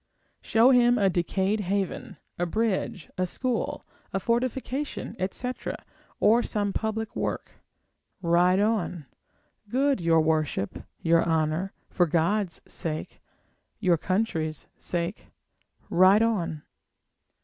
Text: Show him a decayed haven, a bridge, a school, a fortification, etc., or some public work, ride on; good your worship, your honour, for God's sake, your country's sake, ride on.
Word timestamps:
Show 0.41 0.71
him 0.71 0.97
a 0.97 1.11
decayed 1.11 1.59
haven, 1.59 2.17
a 2.39 2.47
bridge, 2.47 3.07
a 3.19 3.27
school, 3.27 3.85
a 4.11 4.19
fortification, 4.19 5.15
etc., 5.19 5.75
or 6.19 6.41
some 6.41 6.73
public 6.73 7.15
work, 7.15 7.61
ride 8.19 8.59
on; 8.59 9.05
good 9.69 10.01
your 10.01 10.21
worship, 10.21 10.83
your 11.03 11.23
honour, 11.23 11.71
for 11.87 12.07
God's 12.07 12.63
sake, 12.67 13.21
your 13.79 13.97
country's 13.99 14.65
sake, 14.75 15.27
ride 15.87 16.23
on. 16.23 16.63